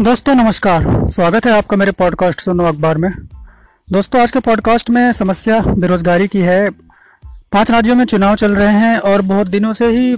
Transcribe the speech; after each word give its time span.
दोस्तों, 0.00 0.34
नमस्कार। 0.34 0.82
स्वागत 1.10 1.46
है 1.46 1.52
आपका 1.52 1.76
मेरे 1.76 1.92
पॉडकास्ट 1.92 2.40
सुनो 2.40 2.64
अखबार 2.64 2.98
में। 2.98 3.10
दोस्तों, 3.88 4.20
आज 4.22 4.30
के 4.30 4.38
पॉडकास्ट 4.38 4.90
में 4.90 5.12
समस्या 5.12 5.60
बेरोजगारी 5.60 6.26
की 6.28 6.38
है। 6.38 6.70
पाँच 7.52 7.70
राज्यों 7.70 7.94
में 7.96 8.04
चुनाव 8.04 8.34
चल 8.34 8.54
रहे 8.54 8.72
हैं 8.72 8.98
और 8.98 9.22
बहुत 9.22 9.46
दिनों 9.46 9.72
से 9.72 9.86
ही 9.88 10.12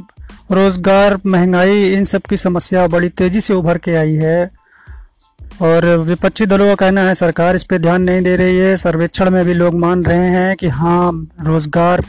रोज़गार, 0.52 1.18
महँगाई, 1.26 1.92
इन 1.92 2.04
सब 2.04 2.22
की 2.22 2.36
समस्या 2.36 2.86
बड़ी 2.86 3.08
तेज़ी 3.08 3.40
से 3.40 3.54
उभर 3.54 3.78
के 3.78 3.94
आई 3.94 4.14
है। 4.14 4.48
और 5.62 5.86
विपक्षी 5.98 6.46
दलों 6.46 6.66
का 6.66 6.74
कहना 6.74 7.00
है, 7.00 7.14
सरकार 7.14 7.56
इस 7.56 7.64
पर 7.64 7.78
ध्यान 7.78 8.02
नहीं 8.02 8.22
दे 8.22 8.34
रही 8.36 8.56
है। 8.56 8.76
सर्वेक्षण 8.76 9.30
में 9.30 9.44
भी 9.44 9.54
लोग 9.54 9.74
मान 9.74 10.02
रहे 10.04 10.28
हैं 10.30 10.56
कि 10.56 10.68
हाँ 10.68 11.28
रोज़गार 11.40 12.04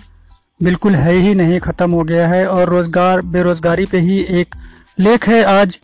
बिल्कुल 0.64 0.96
है 0.96 1.14
ही 1.14 1.36
नहीं, 1.36 1.60
ख़त्म 1.60 1.92
हो 1.92 2.04
गया 2.04 2.28
है। 2.28 2.46
और 2.46 2.70
रोज़गार, 2.70 3.22
बेरोजगारी 3.22 3.86
पे 3.86 4.00
ही 4.00 4.20
एक 4.20 4.56
लेख 5.00 5.30
है 5.30 5.44
आज। 5.44 5.80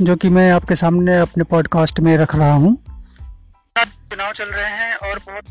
जो 0.00 0.16
कि 0.16 0.28
मैं 0.28 0.50
आपके 0.52 0.74
सामने 0.74 1.18
अपने 1.18 1.44
पॉडकास्ट 1.44 2.00
में 2.00 2.16
रख 2.16 2.34
रहा 2.36 2.52
हूँ। 2.52 2.76
चुनाव 3.76 4.32
चल 4.32 4.44
रहे 4.44 4.70
हैं 4.70 4.94
और 4.94 5.18
बहुत 5.18 5.44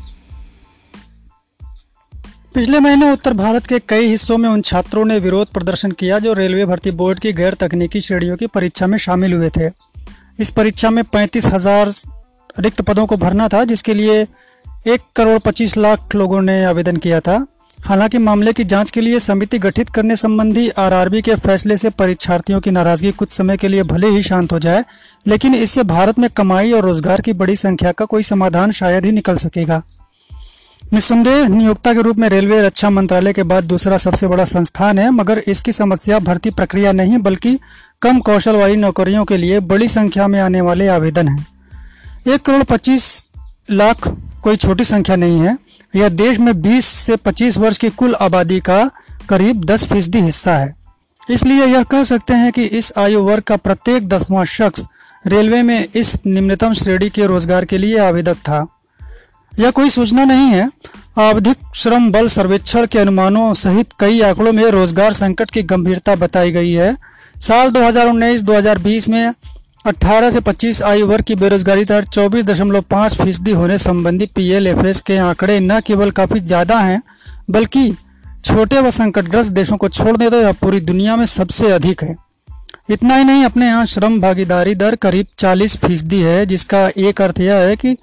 पिछले 2.54 2.80
महीने 2.80 3.10
उत्तर 3.12 3.34
भारत 3.34 3.66
के 3.66 3.78
कई 3.78 4.06
हिस्सों 4.06 4.36
में 4.38 4.48
उन 4.48 4.60
छात्रों 4.62 5.04
ने 5.04 5.18
विरोध 5.18 5.48
प्रदर्शन 5.48 5.90
किया 5.92 6.18
जो 6.18 6.32
रेलवे 6.32 6.64
भर्ती 6.66 6.90
बोर्ड 6.90 7.20
की 7.20 7.32
गैर 7.32 7.54
तकनीकी 7.54 8.00
श्रेणियों 8.00 8.36
की 8.36 8.46
परीक्षा 8.46 8.86
में 8.86 8.98
शामिल 8.98 9.32
हुए 9.32 9.50
थे। 9.50 9.68
इस 10.40 10.50
परीक्षा 10.50 10.90
में 10.90 11.02
पैंतीस 11.04 11.46
हज़ार 11.46 11.90
रिक्त 12.58 12.82
पदों 12.82 13.06
को 13.06 13.16
भरना 13.16 13.48
था 13.48 13.64
जिसके 13.64 13.94
लिए 13.94 14.20
एक 14.86 15.00
करोड़ 15.16 15.38
पच्चीस 15.38 15.76
लाख 15.76 16.14
लोगों 16.14 16.42
ने 16.42 16.64
आवेदन 16.64 16.96
किया 16.96 17.20
था। 17.20 17.46
हालाँकि 17.84 18.18
मामले 18.18 18.52
की 18.52 18.64
जाँच 18.64 18.90
के 18.90 19.00
लिए 19.00 19.18
समिति 19.18 19.58
गठित 19.58 19.88
करने 19.88 20.16
संबंधी 20.16 20.68
आरआरबी 20.68 21.20
के 21.22 21.34
फैसले 21.36 21.76
से 21.76 21.90
परीक्षार्थियों 21.90 22.60
की 22.60 22.70
नाराज़गी 22.70 23.10
कुछ 23.12 23.28
समय 23.28 23.56
के 23.56 23.68
लिए 23.68 23.82
भले 23.82 24.08
ही 24.08 24.22
शांत 24.22 24.52
हो 24.52 24.58
जाए, 24.58 24.84
लेकिन 25.26 25.54
इससे 25.54 25.82
भारत 25.82 26.18
में 26.18 26.28
कमाई 26.30 26.72
और 26.72 26.82
रोज़गार 26.82 27.20
की 27.20 27.32
बड़ी 27.32 27.56
संख्या 27.56 27.92
का 27.92 28.04
कोई 28.04 28.22
समाधान 28.22 28.70
शायद 28.70 29.04
ही 29.04 29.12
निकल 29.12 29.36
सकेगा। 29.36 29.82
निस्संदेह 30.92 31.48
नियोक्ता 31.48 31.92
के 31.94 32.02
रूप 32.02 32.16
में 32.16 32.28
रेलवे 32.28 32.62
रक्षा 32.62 32.90
मंत्रालय 32.90 33.32
के 33.32 33.42
बाद 33.42 33.64
दूसरा 33.64 33.96
सबसे 33.96 34.26
बड़ा 34.26 34.44
संस्थान 34.44 34.98
है, 34.98 35.10
मगर 35.10 35.38
इसकी 35.38 35.72
समस्या 35.72 36.18
भर्ती 36.18 36.50
प्रक्रिया 36.50 36.92
नहीं, 36.92 37.18
बल्कि 37.18 37.58
कम 38.02 38.20
कौशल 38.20 38.56
वाली 38.56 38.76
नौकरियों 38.76 39.24
के 39.24 39.36
लिए 39.36 39.60
बड़ी 39.60 39.88
संख्या 39.88 40.28
में 40.28 40.40
आने 40.40 40.60
वाले 40.60 40.88
आवेदन 40.88 41.28
हैं। 41.28 41.46
एक 42.28 42.42
करोड़ 42.42 42.62
पच्चीस 42.62 43.32
लाख 43.70 44.08
कोई 44.42 44.56
छोटी 44.56 44.84
संख्या 44.84 45.16
नहीं 45.16 45.40
है। 45.40 45.56
यह 45.94 46.08
देश 46.10 46.38
में 46.38 46.52
20 46.62 46.84
से 46.84 47.16
25 47.16 47.58
वर्ष 47.58 47.78
की 47.78 47.88
कुल 47.90 48.14
आबादी 48.14 48.60
का 48.60 48.78
करीब 49.28 49.64
10 49.64 49.86
फ़ीसदी 49.86 50.20
हिस्सा 50.20 50.56
है। 50.56 50.74
इसलिए 51.30 51.64
यह 51.66 51.82
कह 51.82 52.02
सकते 52.04 52.34
हैं 52.34 52.50
कि 52.52 52.64
इस 52.78 52.92
आयु 52.98 53.22
वर्ग 53.22 53.42
का 53.42 53.56
प्रत्येक 53.58 54.08
दसवां 54.08 54.44
शख्स 54.44 54.86
रेलवे 55.24 55.62
में 55.62 55.86
इस 55.94 56.14
निम्नतम 56.26 56.72
श्रेणी 56.74 57.08
के 57.10 57.26
रोज़गार 57.26 57.64
के 57.64 57.78
लिए 57.78 57.98
आवेदक 57.98 58.36
था। 58.38 58.66
यह 59.52 59.70
कोई 59.70 59.90
सूचना 59.90 60.24
नहीं 60.24 60.48
है। 60.48 60.68
आवधिक 61.18 61.56
श्रम 61.74 62.10
बल 62.12 62.28
सर्वेक्षण 62.28 62.86
के 62.86 62.98
अनुमानों 62.98 63.52
सहित 63.54 63.92
कई 64.00 64.20
आंकड़ों 64.20 64.52
में 64.52 64.64
रोज़गार 64.70 65.12
संकट 65.12 65.50
की 65.50 65.62
गंभीरता 65.64 66.14
बताई 66.16 66.52
गई 66.52 66.72
है। 66.72 66.94
साल 67.40 67.70
2019-2020 67.70 69.08
में 69.08 69.32
18 69.84 70.30
से 70.30 70.40
25 70.40 70.80
आयु 70.82 71.06
वर्ग 71.06 71.24
की 71.24 71.34
बेरोजगारी 71.34 71.84
दर 71.84 72.04
24.5 72.06 73.16
फ़ीसदी 73.16 73.50
होने 73.52 73.76
संबंधी 73.78 74.26
पीएलएफएस 74.26 75.00
के 75.00 75.16
आंकड़े 75.16 75.58
न 75.60 75.80
केवल 75.80 76.10
काफ़ी 76.10 76.40
ज़्यादा 76.40 76.78
हैं, 76.78 77.02
बल्कि 77.50 77.92
छोटे 78.44 78.80
व 78.80 78.90
संकटग्रस्त 78.90 79.52
देशों 79.52 79.76
को 79.76 79.88
छोड़ 79.88 80.16
दे 80.16 80.30
तो 80.30 80.40
यह 80.40 80.52
पूरी 80.52 80.80
दुनिया 80.82 81.16
में 81.16 81.24
सबसे 81.26 81.70
अधिक 81.72 82.02
है। 82.02 82.16
इतना 82.90 83.16
ही 83.16 83.24
नहीं, 83.24 83.44
अपने 83.44 83.66
यहाँ 83.66 83.84
श्रम 83.86 84.20
भागीदारी 84.20 84.74
दर 84.74 84.94
करीब 84.96 85.26
40 85.38 85.76
फ़ीसदी 85.76 86.20
है, 86.20 86.46
जिसका 86.46 86.88
एक 86.88 87.22
अर्थ 87.22 87.40
यह 87.40 87.54
है 87.58 87.76
कि 87.76 87.96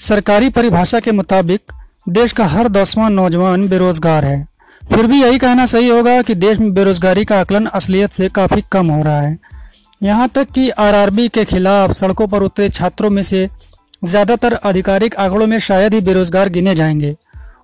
सरकारी 0.00 0.48
परिभाषा 0.50 1.00
के 1.00 1.12
मुताबिक 1.12 1.72
देश 2.08 2.32
का 2.32 2.46
हर 2.46 2.68
दसवां 2.70 3.10
नौजवान 3.10 3.68
बेरोजगार 3.68 4.24
है। 4.24 4.46
फिर 4.82 5.06
भी 5.06 5.22
यही 5.22 5.38
कहना 5.38 5.66
सही 5.66 5.88
होगा 5.88 6.20
कि 6.22 6.34
देश 6.36 6.58
में 6.58 6.72
बेरोजगारी 6.74 7.24
का 7.24 7.40
आकलन 7.40 7.66
असलियत 7.66 8.12
से 8.12 8.28
काफ़ी 8.30 8.62
कम 8.72 8.86
हो 8.86 9.02
रहा 9.02 9.20
है। 9.20 9.38
यहाँ 10.02 10.28
तक 10.28 10.50
कि 10.50 10.68
आरआरबी 10.70 11.28
के 11.28 11.44
खिलाफ 11.44 11.92
सड़कों 11.92 12.26
पर 12.26 12.42
उतरे 12.42 12.68
छात्रों 12.68 13.10
में 13.10 13.22
से 13.22 13.48
ज़्यादातर 14.04 14.54
आधिकारिक 14.64 15.16
आंकड़ों 15.16 15.46
में 15.46 15.58
शायद 15.58 15.94
ही 15.94 16.00
बेरोजगार 16.00 16.48
गिने 16.48 16.74
जाएँगे। 16.74 17.14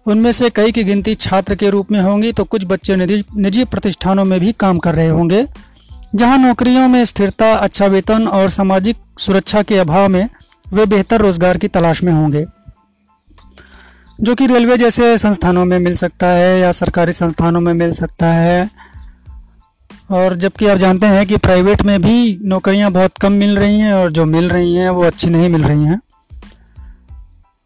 उनमें 0.06 0.30
से 0.32 0.50
कई 0.50 0.72
की 0.72 0.84
गिनती 0.84 1.14
छात्र 1.14 1.54
के 1.54 1.70
रूप 1.70 1.90
में 1.92 2.00
होंगी 2.00 2.32
तो 2.32 2.44
कुछ 2.44 2.64
बच्चे 2.66 2.96
निजी 2.96 3.64
प्रतिष्ठानों 3.64 4.24
में 4.24 4.38
भी 4.40 4.52
काम 4.52 4.78
कर 4.78 4.94
रहे 4.94 5.08
होंगे। 5.08 5.44
जहाँ 6.14 6.38
नौकरियों 6.38 6.86
में 6.88 7.04
स्थिरता 7.04 7.52
अच्छा 7.54 7.86
वेतन 7.86 8.28
और 8.28 8.48
सामाजिक 8.50 8.96
सुरक्षा 9.18 9.62
के 9.62 9.78
अभाव 9.78 10.08
में 10.08 10.28
वे 10.72 10.86
बेहतर 10.86 11.20
रोज़गार 11.20 11.56
की 11.56 11.68
तलाश 11.68 12.02
में 12.02 12.12
होंगे। 12.12 12.44
जो 14.18 14.34
कि 14.34 14.46
रेलवे 14.46 14.76
जैसे 14.76 15.16
संस्थानों 15.18 15.64
में 15.64 15.78
मिल 15.78 15.94
सकता 15.96 16.26
है 16.26 16.58
या 16.60 16.72
सरकारी 16.72 17.12
संस्थानों 17.12 17.60
में 17.60 17.72
मिल 17.74 17.92
सकता 17.92 18.26
है। 18.26 18.68
और 20.10 20.36
जबकि 20.36 20.66
आप 20.66 20.78
जानते 20.78 21.06
हैं 21.06 21.26
कि 21.26 21.36
प्राइवेट 21.36 21.82
में 21.82 22.02
भी 22.02 22.40
नौकरियाँ 22.44 22.90
बहुत 22.90 23.18
कम 23.18 23.32
मिल 23.32 23.58
रही 23.58 23.80
हैं 23.80 23.94
और 23.94 24.12
जो 24.12 24.24
मिल 24.24 24.48
रही 24.48 24.74
हैं 24.74 24.90
वो 24.90 25.02
अच्छी 25.02 25.30
नहीं 25.30 25.48
मिल 25.48 25.62
रही 25.62 25.84
हैं। 25.84 26.00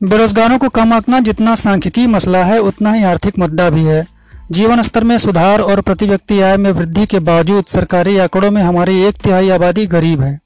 बेरोजगारों 0.03 0.59
को 0.59 0.69
कम 0.69 0.93
आंकना 0.93 1.21
जितना 1.21 1.55
सांख्यिकी 1.55 2.07
मसला 2.07 2.45
है, 2.45 2.59
उतना 2.59 2.93
ही 2.93 3.05
आर्थिक 3.05 3.39
मुद्दा 3.39 3.71
भी 3.71 3.85
है। 3.85 4.07
जीवन 4.51 4.83
स्तर 4.83 5.05
में 5.05 5.19
सुधार 5.19 5.61
और 5.61 5.81
प्रति 5.81 6.07
व्यक्ति 6.07 6.41
आय 6.41 6.57
में 6.57 6.73
वृद्धि 6.73 7.07
के 7.07 7.19
बावजूद 7.19 7.65
सरकारी 7.65 8.19
आंकड़ों 8.19 8.51
में 8.51 8.63
हमारी 8.63 9.03
एक 9.03 9.17
तिहाई 9.17 9.51
आबादी 9.51 9.87
गरीब 9.87 10.21
है। 10.21 10.41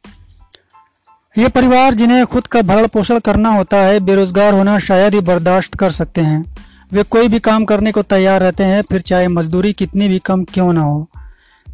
ये 1.38 1.48
परिवार 1.48 1.94
जिन्हें 1.94 2.26
खुद 2.26 2.46
का 2.46 2.62
भरण 2.62 2.86
पोषण 2.86 3.18
करना 3.18 3.48
होता 3.48 3.76
है, 3.76 4.00
बेरोजगार 4.00 4.54
होना 4.54 4.78
शायद 4.78 5.14
ही 5.14 5.20
बर्दाश्त 5.20 5.74
कर 5.74 5.90
सकते 5.90 6.20
हैं। 6.20 6.56
वे 6.92 7.02
कोई 7.02 7.28
भी 7.28 7.38
काम 7.38 7.64
करने 7.64 7.92
को 7.92 8.02
तैयार 8.02 8.40
रहते 8.40 8.64
हैं, 8.64 8.82
फिर 8.82 9.00
चाहे 9.00 9.28
मजदूरी 9.28 9.72
कितनी 9.72 10.08
भी 10.08 10.18
कम 10.18 10.44
क्यों 10.44 10.72
ना 10.72 10.80
हो। 10.80 11.08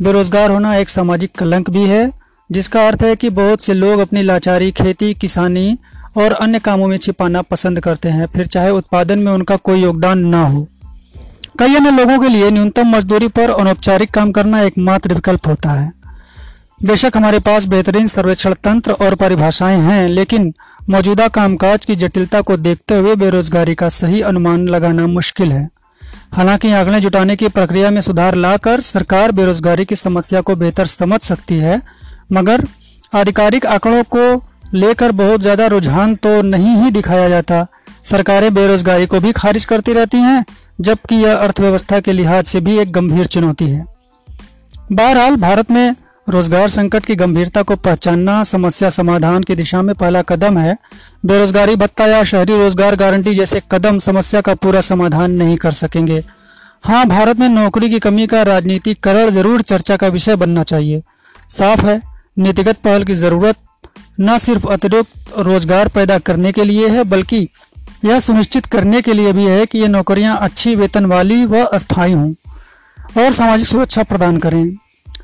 बेरोजगार 0.00 0.50
होना 0.50 0.76
एक 0.76 0.88
सामाजिक 0.88 1.30
कलंक 1.38 1.70
भी 1.70 1.86
है, 1.86 2.12
जिसका 2.52 2.86
अर्थ 2.88 3.02
है 3.02 3.16
कि 3.16 3.30
बहुत 3.30 3.62
से 3.62 3.74
लोग 3.74 4.00
अपनी 4.00 4.22
लाचारी 4.22 4.70
खेती, 4.70 5.14
किसानी 5.14 5.78
और 6.16 6.32
अन्य 6.32 6.58
कामों 6.58 6.88
में 6.88 6.96
छिपाना 6.96 7.42
पसंद 7.42 7.80
करते 7.80 8.08
हैं, 8.08 8.26
फिर 8.26 8.46
चाहे 8.46 8.70
उत्पादन 8.70 9.18
में 9.18 9.32
उनका 9.32 9.56
कोई 9.56 9.82
योगदान 9.82 10.18
ना 10.18 10.46
हो। 10.46 10.68
कई 11.58 11.74
अन्य 11.76 11.90
लोगों 11.90 12.18
के 12.18 12.28
लिए 12.28 12.50
न्यूनतम 12.50 12.86
मजदूरी 12.86 13.28
पर 13.28 13.50
अनौपचारिक 13.50 14.10
काम 14.10 14.32
करना 14.32 14.62
एकमात्र 14.62 15.14
विकल्प 15.14 15.46
होता 15.46 15.70
है। 15.70 15.92
बेशक 16.84 17.12
हमारे 17.16 17.38
पास 17.38 17.66
बेहतरीन 17.66 18.06
सर्वेक्षण 18.06 18.54
तंत्र 18.54 18.92
और 18.92 19.14
परिभाषाएँ 19.14 19.80
हैं, 19.80 20.08
लेकिन 20.08 20.54
मौजूदा 20.90 21.28
कामकाज 21.28 21.84
की 21.84 21.96
जटिलता 21.96 22.40
को 22.40 22.56
देखते 22.56 22.94
हुए 22.94 23.14
बेरोजगारी 23.14 23.74
का 23.74 23.88
सही 23.88 24.20
अनुमान 24.20 24.68
लगाना 24.68 25.06
मुश्किल 25.06 25.52
है। 25.52 25.68
हालाँकि 26.32 26.70
आंकड़े 26.72 27.00
जुटाने 27.00 27.34
की 27.36 27.48
प्रक्रिया 27.50 27.90
में 27.90 28.00
सुधार 28.00 28.34
लाकर 28.36 28.80
सरकार 28.82 29.32
बेरोजगारी 29.32 29.84
की 29.84 29.96
समस्या 29.96 30.40
को 30.40 30.54
बेहतर 30.56 30.86
समझ 30.88 31.20
सकती 31.22 31.58
है, 31.58 31.80
मगर 32.32 32.66
आधिकारिक 33.14 33.66
आंकड़ों 33.66 34.02
को 34.06 34.24
लेकर 34.74 35.12
बहुत 35.12 35.40
ज़्यादा 35.40 35.66
रुझान 35.66 36.14
तो 36.16 36.40
नहीं 36.42 36.76
ही 36.76 36.90
दिखाया 36.90 37.28
जाता। 37.28 37.66
सरकारें 38.04 38.52
बेरोजगारी 38.54 39.06
को 39.06 39.20
भी 39.20 39.32
खारिज 39.32 39.64
करती 39.64 39.92
रहती 39.92 40.18
हैं, 40.18 40.44
जबकि 40.80 41.16
यह 41.16 41.36
अर्थव्यवस्था 41.36 42.00
के 42.00 42.12
लिहाज 42.12 42.44
से 42.44 42.60
भी 42.60 42.78
एक 42.78 42.92
गंभीर 42.92 43.26
चुनौती 43.26 43.68
है। 43.70 43.84
बहरहाल, 44.92 45.36
भारत 45.36 45.70
में 45.70 45.94
रोज़गार 46.32 46.68
संकट 46.68 47.04
की 47.04 47.14
गंभीरता 47.14 47.62
को 47.62 47.74
पहचानना 47.76 48.42
समस्या 48.44 48.90
समाधान 48.90 49.42
की 49.42 49.54
दिशा 49.54 49.80
में 49.82 49.94
पहला 49.94 50.20
कदम 50.22 50.58
है। 50.58 50.76
बेरोजगारी 51.26 51.74
भत्ता 51.76 52.06
या 52.06 52.22
शहरी 52.24 52.56
रोज़गार 52.58 52.96
गारंटी 52.96 53.34
जैसे 53.34 53.60
कदम 53.72 53.98
समस्या 53.98 54.40
का 54.40 54.54
पूरा 54.56 54.80
समाधान 54.80 55.32
नहीं 55.32 55.56
कर 55.56 55.70
सकेंगे। 55.72 56.22
हाँ 56.84 57.04
भारत 57.06 57.38
में 57.38 57.48
नौकरी 57.48 57.90
की 57.90 57.98
कमी 57.98 58.26
का 58.26 58.42
राजनीतिकरण 58.42 59.30
ज़रूर 59.30 59.62
चर्चा 59.62 59.96
का 59.96 60.08
विषय 60.08 60.36
बनना 60.36 60.62
चाहिए। 60.64 61.02
साफ़ 61.50 61.84
है, 61.86 62.00
नीतिगत 62.38 62.76
पहल 62.84 63.04
की 63.04 63.14
ज़रूरत 63.14 63.56
न 64.20 64.38
सिर्फ़ 64.38 64.66
अतिरिक्त 64.68 65.38
रोज़गार 65.38 65.88
पैदा 65.88 66.18
करने 66.20 66.52
के 66.52 66.64
लिए 66.64 66.88
है, 66.88 67.04
बल्कि 67.04 67.48
यह 68.04 68.20
सुनिश्चित 68.20 68.66
करने 68.66 69.02
के 69.02 69.12
लिए 69.12 69.32
भी 69.32 69.44
है 69.46 69.66
कि 69.66 69.78
ये 69.78 69.88
नौकरियाँ 69.88 70.38
अच्छी 70.40 70.74
वेतन 70.76 71.06
वाली 71.06 71.44
व 71.46 71.52
वा 71.52 71.64
अस्थायी 71.64 72.12
हों 72.12 72.32
और 73.16 73.32
सामाजिक 73.32 73.66
सुरक्षा 73.66 74.02
प्रदान 74.04 74.38
करें। 74.38 74.64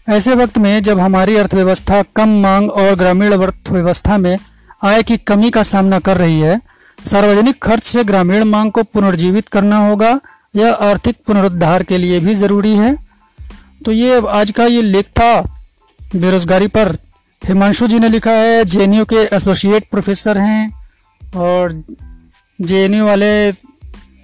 ऐसे 0.09 0.35
वक्त 0.35 0.59
में 0.59 0.83
जब 0.83 0.99
हमारी 0.99 1.35
अर्थव्यवस्था 1.37 2.03
कम 2.17 2.29
मांग 2.43 2.71
और 2.71 2.95
ग्रामीण 2.95 3.33
अर्थव्यवस्था 3.33 4.17
में 4.19 4.39
आय 4.85 5.03
की 5.03 5.17
कमी 5.19 5.51
का 5.51 5.63
सामना 5.63 5.99
कर 5.99 6.17
रही 6.17 6.41
है, 6.41 6.61
सार्वजनिक 6.99 7.63
खर्च 7.63 7.83
से 7.85 8.05
ग्रामीण 8.05 8.45
मांग 8.45 8.71
को 8.73 8.83
पुनर्जीवित 8.83 9.49
करना 9.49 9.79
होगा, 9.89 10.19
यह 10.57 10.73
आर्थिक 10.83 11.17
पुनरुद्धार 11.27 11.83
के 11.83 11.99
लिए 11.99 12.21
भी 12.21 12.35
ज़रूरी 12.35 12.75
है। 12.77 12.95
तो 13.85 13.93
ये 13.93 14.21
आज 14.29 14.51
का 14.51 14.65
ये 14.65 14.83
लेख 14.83 15.09
था। 15.11 15.41
बेरोजगारी 16.17 16.67
पर 16.67 16.97
हिमांशु 17.43 17.87
जी 17.87 17.99
ने 17.99 18.09
लिखा 18.09 18.31
है, 18.31 18.65
जेएनयू 18.65 19.05
के 19.05 19.25
एसोसिएट 19.37 19.91
प्रोफेसर 19.91 20.39
हैं 20.39 20.71
और 21.37 21.83
जेएनयू 22.59 23.07
वाले, 23.07 23.49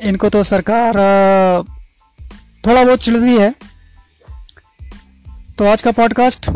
इनको 0.03 0.29
तो 0.29 0.43
सरकार 0.43 0.95
थोड़ा 2.67 2.85
बहुत 2.85 2.99
चिड़ती 2.99 3.37
है। 3.37 3.55
तो 5.59 5.65
आज 5.65 5.83
का 5.83 5.91
पॉडकास्ट 5.91 6.51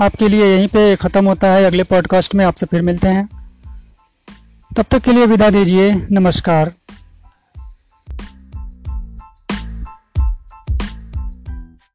आपके 0.00 0.28
लिए 0.28 0.56
यहीं 0.56 0.68
पे 0.68 0.96
ख़त्म 0.96 1.28
होता 1.28 1.52
है। 1.52 1.64
अगले 1.64 1.82
पॉडकास्ट 1.82 2.34
में 2.34 2.44
आपसे 2.44 2.66
फिर 2.66 2.82
मिलते 2.82 3.08
हैं। 3.08 3.28
तब 4.76 4.84
तक 4.90 4.98
के 4.98 5.12
लिए 5.12 5.26
विदा 5.26 5.50
दीजिए। 5.50 6.06
नमस्कार। 6.12 6.72